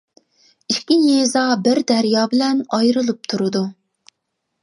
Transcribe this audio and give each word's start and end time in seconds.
ئىككى 0.73 0.95
يېزا 1.07 1.43
بىر 1.67 1.81
دەريا 1.91 2.23
بىلەن 2.33 2.65
ئايرىلىپ 2.79 3.31
تۇرىدۇ. 3.35 3.65